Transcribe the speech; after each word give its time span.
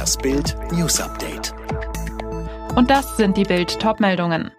Das 0.00 0.16
Bild 0.16 0.56
News 0.72 0.98
Update. 0.98 1.52
Und 2.74 2.88
das 2.88 3.18
sind 3.18 3.36
die 3.36 3.42
Bild 3.42 3.78
Topmeldungen. 3.80 4.50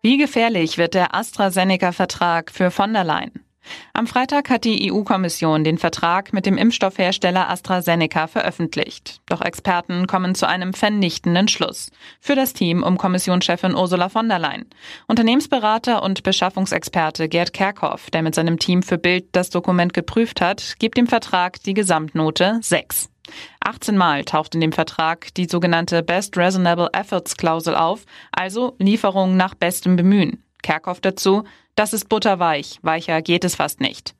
Wie 0.00 0.16
gefährlich 0.16 0.78
wird 0.78 0.94
der 0.94 1.14
AstraZeneca-Vertrag 1.14 2.50
für 2.50 2.70
von 2.70 2.94
der 2.94 3.04
Leyen? 3.04 3.44
Am 3.92 4.06
Freitag 4.06 4.48
hat 4.48 4.64
die 4.64 4.90
EU-Kommission 4.90 5.62
den 5.62 5.76
Vertrag 5.76 6.32
mit 6.32 6.46
dem 6.46 6.56
Impfstoffhersteller 6.56 7.50
AstraZeneca 7.50 8.28
veröffentlicht. 8.28 9.20
Doch 9.26 9.42
Experten 9.42 10.06
kommen 10.06 10.34
zu 10.34 10.48
einem 10.48 10.72
vernichtenden 10.72 11.48
Schluss. 11.48 11.90
Für 12.18 12.34
das 12.34 12.54
Team 12.54 12.82
um 12.82 12.96
Kommissionschefin 12.96 13.74
Ursula 13.74 14.08
von 14.08 14.26
der 14.26 14.38
Leyen. 14.38 14.70
Unternehmensberater 15.06 16.02
und 16.02 16.22
Beschaffungsexperte 16.22 17.28
Gerd 17.28 17.52
Kerkhoff, 17.52 18.08
der 18.08 18.22
mit 18.22 18.34
seinem 18.34 18.58
Team 18.58 18.82
für 18.82 18.96
Bild 18.96 19.26
das 19.32 19.50
Dokument 19.50 19.92
geprüft 19.92 20.40
hat, 20.40 20.76
gibt 20.78 20.96
dem 20.96 21.08
Vertrag 21.08 21.62
die 21.62 21.74
Gesamtnote 21.74 22.58
6. 22.62 23.10
18 23.60 23.96
Mal 23.96 24.24
taucht 24.24 24.54
in 24.54 24.60
dem 24.60 24.72
Vertrag 24.72 25.34
die 25.34 25.46
sogenannte 25.46 26.02
Best 26.02 26.36
Reasonable 26.36 26.90
Efforts 26.92 27.36
Klausel 27.36 27.74
auf, 27.74 28.04
also 28.32 28.74
Lieferung 28.78 29.36
nach 29.36 29.54
bestem 29.54 29.96
Bemühen. 29.96 30.42
Kerkhoff 30.62 31.00
dazu, 31.00 31.44
das 31.74 31.92
ist 31.92 32.08
butterweich, 32.08 32.78
weicher 32.82 33.22
geht 33.22 33.44
es 33.44 33.54
fast 33.54 33.80
nicht. 33.80 34.14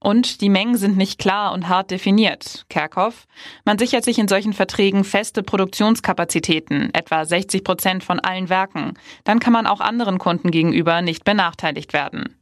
Und 0.00 0.42
die 0.42 0.48
Mengen 0.48 0.76
sind 0.76 0.96
nicht 0.96 1.18
klar 1.18 1.52
und 1.52 1.68
hart 1.68 1.90
definiert. 1.90 2.66
Kerkhoff, 2.68 3.26
man 3.64 3.78
sichert 3.78 4.04
sich 4.04 4.18
in 4.18 4.28
solchen 4.28 4.52
Verträgen 4.52 5.02
feste 5.02 5.42
Produktionskapazitäten, 5.42 6.94
etwa 6.94 7.24
60 7.24 7.64
Prozent 7.64 8.04
von 8.04 8.20
allen 8.20 8.48
Werken. 8.48 8.94
Dann 9.24 9.40
kann 9.40 9.52
man 9.52 9.66
auch 9.66 9.80
anderen 9.80 10.18
Kunden 10.18 10.52
gegenüber 10.52 11.02
nicht 11.02 11.24
benachteiligt 11.24 11.92
werden. 11.92 12.36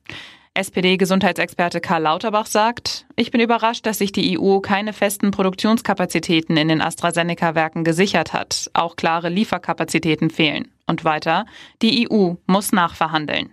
SPD-Gesundheitsexperte 0.57 1.81
Karl 1.81 2.03
Lauterbach 2.03 2.47
sagt, 2.47 3.07
ich 3.15 3.31
bin 3.31 3.41
überrascht, 3.41 3.87
dass 3.87 3.99
sich 3.99 4.13
die 4.13 4.39
EU 4.39 4.61
keine 4.61 4.93
festen 4.93 5.31
Produktionskapazitäten 5.31 6.57
in 6.57 6.69
den 6.69 6.81
AstraZeneca-Werken 6.81 7.85
gesichert 7.85 8.33
hat. 8.33 8.71
Auch 8.73 8.97
klare 8.97 9.29
Lieferkapazitäten 9.29 10.31
fehlen. 10.31 10.73
Und 10.87 11.05
weiter, 11.05 11.47
die 11.83 12.09
EU 12.11 12.35
muss 12.47 12.73
nachverhandeln. 12.73 13.53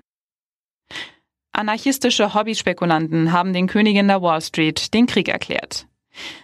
Anarchistische 1.52 2.34
Hobbyspekulanten 2.34 3.32
haben 3.32 3.54
den 3.54 3.68
Königin 3.68 4.08
der 4.08 4.22
Wall 4.22 4.42
Street 4.42 4.94
den 4.94 5.06
Krieg 5.06 5.28
erklärt. 5.28 5.86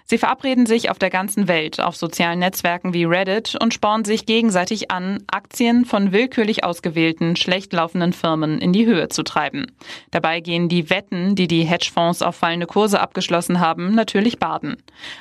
Sie 0.06 0.18
verabreden 0.18 0.66
sich 0.66 0.90
auf 0.90 0.98
der 0.98 1.12
ganzen 1.12 1.48
Welt 1.48 1.80
auf 1.80 1.96
sozialen 1.96 2.40
Netzwerken 2.40 2.94
wie 2.94 3.04
Reddit 3.04 3.56
und 3.62 3.74
spornen 3.74 4.06
sich 4.06 4.26
gegenseitig 4.26 4.90
an, 4.90 5.24
Aktien 5.28 5.86
von 5.86 6.12
willkürlich 6.12 6.64
ausgewählten, 6.64 7.36
schlecht 7.36 7.74
laufenden 7.74 8.12
Firmen 8.14 8.60
in 8.60 8.74
die 8.74 8.88
Höhe 8.88 9.10
zu 9.10 9.22
treiben. 9.22 9.68
Dabei 10.10 10.40
gehen 10.40 10.68
die 10.68 10.90
Wetten, 10.90 11.36
die 11.36 11.48
die 11.48 11.64
Hedgefonds 11.64 12.24
auf 12.24 12.36
fallende 12.36 12.66
Kurse 12.66 13.00
abgeschlossen 13.00 13.60
haben, 13.60 13.94
natürlich 13.94 14.40
baden. 14.40 14.78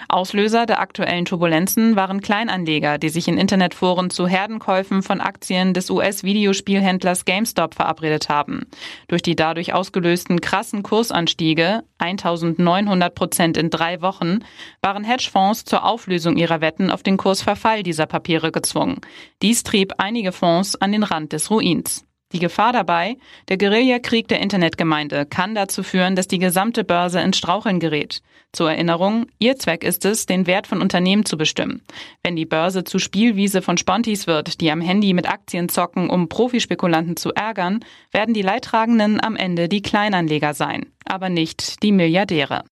Auslöser 0.09 0.65
der 0.65 0.81
aktuellen 0.81 1.27
Turbulenzen 1.27 1.95
waren 1.95 2.23
Kleinanleger, 2.23 2.97
die 2.97 3.11
sich 3.11 3.29
in 3.29 3.37
Internetforen 3.37 4.09
zu 4.09 4.27
Herdenkäufen 4.27 5.03
von 5.03 5.21
Aktien 5.21 5.75
des 5.75 5.91
US-Videospielhändlers 5.91 7.27
GameStop 7.27 7.75
verabredet 7.75 8.31
haben. 8.31 8.63
Durch 9.09 9.21
die 9.21 9.37
dadurch 9.37 9.75
ausgelösten 9.75 10.41
krassen 10.41 10.83
Kursanstiege, 10.83 11.83
1900 11.99 13.15
Prozent 13.15 13.57
in 13.57 13.71
drei 13.71 14.01
Wochen, 14.01 14.38
waren 14.83 15.05
Hedgefonds 15.05 15.65
zur 15.65 15.85
Auflösung 15.85 16.37
ihrer 16.37 16.61
Wetten 16.61 16.91
auf 16.91 17.03
den 17.03 17.17
Kursverfall 17.17 17.83
dieser 17.83 18.07
Papiere 18.07 18.53
gezwungen. 18.53 19.01
Dies 19.43 19.63
trieb 19.63 19.95
einige 19.99 20.33
Fonds 20.33 20.77
an 20.77 20.93
den 20.93 21.03
Rand 21.03 21.33
des 21.33 21.51
Ruins. 21.51 22.05
Die 22.33 22.41
Gefahr 22.41 22.75
dabei, 22.75 23.17
der 23.49 23.57
Guerillakrieg 23.57 24.29
der 24.29 24.41
Internetgemeinde 24.41 25.25
kann 25.25 25.55
dazu 25.55 25.83
führen, 25.83 26.15
dass 26.15 26.29
die 26.29 26.39
gesamte 26.39 26.85
Börse 26.85 27.21
ins 27.21 27.39
Straucheln 27.39 27.81
gerät. 27.81 28.21
Zur 28.53 28.71
Erinnerung, 28.71 29.27
ihr 29.39 29.57
Zweck 29.57 29.83
ist 29.83 30.05
es, 30.05 30.27
den 30.27 30.47
Wert 30.47 30.67
von 30.67 30.83
Unternehmen 30.83 31.25
zu 31.25 31.39
bestimmen. 31.39 31.83
Wenn 32.23 32.37
die 32.37 32.45
Börse 32.45 32.85
zu 32.85 32.99
Spielwiese 32.99 33.63
von 33.63 33.79
Spontis 33.79 34.27
wird, 34.27 34.61
die 34.61 34.71
am 34.71 34.83
Handy 34.83 35.15
mit 35.15 35.29
Aktien 35.29 35.71
zocken, 35.71 36.11
um 36.11 36.29
Profispekulanten 36.29 37.17
zu 37.17 37.33
ärgern, 37.33 37.81
werden 38.13 38.35
die 38.35 38.43
Leidtragenden 38.43 39.23
am 39.23 39.35
Ende 39.35 39.71
die 39.71 39.83
Kleinanleger 39.83 40.53
sein, 40.53 40.93
aber 41.07 41.31
nicht 41.31 41.83
die 41.83 41.93
Milliardäre. 41.93 42.65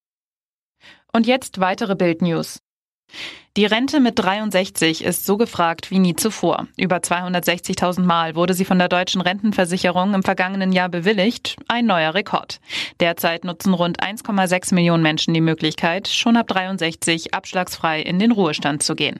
Und 1.17 1.25
jetzt 1.25 1.59
weitere 1.59 1.95
Bildnews. 1.95 2.59
Die 3.57 3.65
Rente 3.65 3.99
mit 3.99 4.19
63 4.19 5.03
ist 5.03 5.25
so 5.25 5.35
gefragt 5.35 5.89
wie 5.89 5.97
nie 5.97 6.15
zuvor. 6.15 6.67
Über 6.77 6.97
260.000 6.97 8.01
Mal 8.01 8.35
wurde 8.35 8.53
sie 8.53 8.65
von 8.65 8.77
der 8.77 8.87
deutschen 8.87 9.21
Rentenversicherung 9.21 10.13
im 10.13 10.21
vergangenen 10.21 10.71
Jahr 10.71 10.89
bewilligt. 10.89 11.55
Ein 11.67 11.87
neuer 11.87 12.13
Rekord. 12.13 12.59
Derzeit 12.99 13.45
nutzen 13.45 13.73
rund 13.73 13.99
1,6 13.99 14.75
Millionen 14.75 15.01
Menschen 15.01 15.33
die 15.33 15.41
Möglichkeit, 15.41 16.07
schon 16.07 16.37
ab 16.37 16.49
63 16.49 17.33
abschlagsfrei 17.33 17.99
in 17.99 18.19
den 18.19 18.31
Ruhestand 18.31 18.83
zu 18.83 18.93
gehen. 18.93 19.19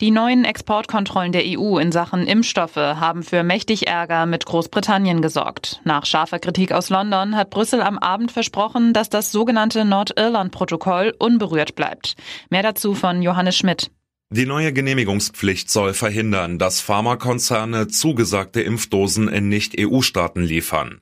Die 0.00 0.12
neuen 0.12 0.44
Exportkontrollen 0.44 1.32
der 1.32 1.42
EU 1.44 1.76
in 1.76 1.90
Sachen 1.90 2.28
Impfstoffe 2.28 2.76
haben 2.76 3.24
für 3.24 3.42
mächtig 3.42 3.88
Ärger 3.88 4.26
mit 4.26 4.46
Großbritannien 4.46 5.20
gesorgt. 5.22 5.80
Nach 5.82 6.06
scharfer 6.06 6.38
Kritik 6.38 6.70
aus 6.70 6.88
London 6.88 7.34
hat 7.34 7.50
Brüssel 7.50 7.82
am 7.82 7.98
Abend 7.98 8.30
versprochen, 8.30 8.92
dass 8.92 9.10
das 9.10 9.32
sogenannte 9.32 9.84
Nordirland-Protokoll 9.84 11.14
unberührt 11.18 11.74
bleibt. 11.74 12.14
Mehr 12.48 12.62
dazu 12.62 12.94
von 12.94 13.22
Johannes 13.22 13.56
Schmidt. 13.56 13.90
Die 14.30 14.46
neue 14.46 14.72
Genehmigungspflicht 14.72 15.68
soll 15.68 15.94
verhindern, 15.94 16.60
dass 16.60 16.80
Pharmakonzerne 16.80 17.88
zugesagte 17.88 18.60
Impfdosen 18.60 19.26
in 19.26 19.48
Nicht-EU-Staaten 19.48 20.42
liefern. 20.42 21.00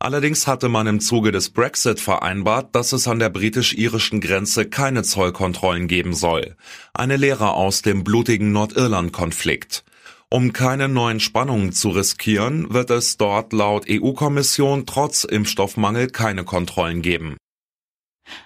Allerdings 0.00 0.46
hatte 0.46 0.68
man 0.68 0.86
im 0.86 1.00
Zuge 1.00 1.32
des 1.32 1.50
Brexit 1.50 1.98
vereinbart, 1.98 2.74
dass 2.74 2.92
es 2.92 3.08
an 3.08 3.18
der 3.18 3.30
britisch-irischen 3.30 4.20
Grenze 4.20 4.64
keine 4.66 5.02
Zollkontrollen 5.02 5.88
geben 5.88 6.14
soll. 6.14 6.54
Eine 6.94 7.16
Lehre 7.16 7.52
aus 7.52 7.82
dem 7.82 8.04
blutigen 8.04 8.52
Nordirland-Konflikt. 8.52 9.84
Um 10.30 10.52
keine 10.52 10.88
neuen 10.88 11.20
Spannungen 11.20 11.72
zu 11.72 11.88
riskieren, 11.88 12.72
wird 12.72 12.90
es 12.90 13.16
dort 13.16 13.52
laut 13.52 13.86
EU-Kommission 13.88 14.84
trotz 14.86 15.24
Impfstoffmangel 15.24 16.08
keine 16.08 16.44
Kontrollen 16.44 17.02
geben. 17.02 17.36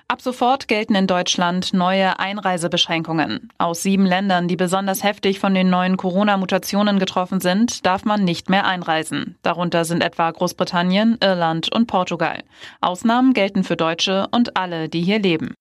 Ab 0.09 0.21
sofort 0.21 0.69
gelten 0.69 0.95
in 0.95 1.07
Deutschland 1.07 1.73
neue 1.73 2.19
Einreisebeschränkungen. 2.19 3.51
Aus 3.59 3.83
sieben 3.83 4.07
Ländern, 4.07 4.49
die 4.49 4.57
besonders 4.57 5.03
heftig 5.03 5.39
von 5.39 5.55
den 5.55 5.71
neuen 5.71 5.97
Corona-Mutationen 5.97 6.99
getroffen 6.99 7.41
sind, 7.41 7.85
darf 7.87 8.05
man 8.05 8.25
nicht 8.25 8.51
mehr 8.51 8.67
einreisen. 8.67 9.37
Darunter 9.43 9.85
sind 9.85 10.03
etwa 10.03 10.31
Großbritannien, 10.31 11.19
Irland 11.23 11.73
und 11.75 11.87
Portugal. 11.87 12.43
Ausnahmen 12.81 13.33
gelten 13.33 13.65
für 13.65 13.77
Deutsche 13.77 14.27
und 14.31 14.57
alle, 14.57 14.89
die 14.89 15.03
hier 15.03 15.19
leben. 15.19 15.55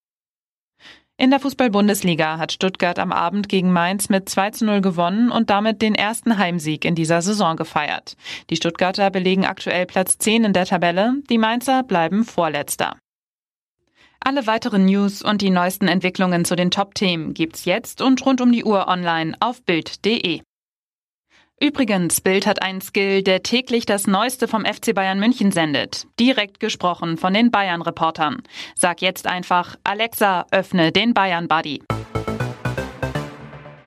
In 1.21 1.29
der 1.29 1.39
Fußball-Bundesliga 1.39 2.39
hat 2.39 2.51
Stuttgart 2.51 2.97
am 2.97 3.11
Abend 3.11 3.47
gegen 3.47 3.71
Mainz 3.71 4.09
mit 4.09 4.27
2 4.27 4.49
zu 4.49 4.65
0 4.65 4.81
gewonnen 4.81 5.29
und 5.29 5.51
damit 5.51 5.83
den 5.83 5.93
ersten 5.93 6.39
Heimsieg 6.39 6.83
in 6.83 6.95
dieser 6.95 7.21
Saison 7.21 7.55
gefeiert. 7.57 8.17
Die 8.49 8.55
Stuttgarter 8.55 9.11
belegen 9.11 9.45
aktuell 9.45 9.85
Platz 9.85 10.17
10 10.17 10.45
in 10.45 10.53
der 10.53 10.65
Tabelle, 10.65 11.13
die 11.29 11.37
Mainzer 11.37 11.83
bleiben 11.83 12.23
Vorletzter. 12.23 12.95
Alle 14.23 14.45
weiteren 14.45 14.85
News 14.85 15.23
und 15.23 15.41
die 15.41 15.49
neuesten 15.49 15.87
Entwicklungen 15.87 16.45
zu 16.45 16.55
den 16.55 16.69
Top-Themen 16.69 17.33
gibt's 17.33 17.65
jetzt 17.65 18.01
und 18.01 18.23
rund 18.23 18.39
um 18.39 18.51
die 18.51 18.63
Uhr 18.63 18.87
online 18.87 19.35
auf 19.39 19.63
Bild.de. 19.63 20.41
Übrigens, 21.59 22.21
Bild 22.21 22.45
hat 22.45 22.61
einen 22.61 22.81
Skill, 22.81 23.23
der 23.23 23.41
täglich 23.41 23.85
das 23.85 24.05
Neueste 24.05 24.47
vom 24.47 24.63
FC 24.63 24.93
Bayern 24.93 25.19
München 25.19 25.51
sendet. 25.51 26.05
Direkt 26.19 26.59
gesprochen 26.59 27.17
von 27.17 27.33
den 27.33 27.49
Bayern-Reportern. 27.49 28.43
Sag 28.75 29.01
jetzt 29.01 29.25
einfach, 29.25 29.75
Alexa, 29.83 30.45
öffne 30.51 30.91
den 30.91 31.13
Bayern-Buddy. 31.13 31.81